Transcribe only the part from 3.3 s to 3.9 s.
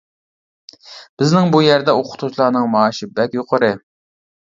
يۇقىرى.